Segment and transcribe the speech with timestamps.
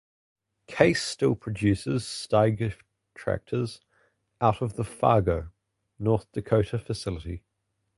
[0.65, 2.73] Case still produces Steiger
[3.13, 3.81] tractors
[4.41, 5.51] out of the Fargo,
[5.99, 7.43] North Dakota facility.